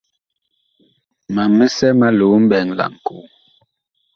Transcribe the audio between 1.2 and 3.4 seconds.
Mam misɛ ma loo mɓɛɛŋ laŋkoo.